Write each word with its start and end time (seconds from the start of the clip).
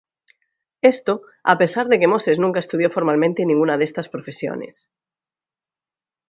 Esto, 0.93 1.13
a 1.53 1.55
pesar 1.61 1.85
de 1.87 1.99
que 1.99 2.07
Moses 2.13 2.37
nunca 2.43 2.57
estudió 2.63 2.89
formalmente 2.89 3.45
ninguna 3.45 3.77
de 3.77 3.83
estas 3.89 4.09
profesiones. 4.13 4.73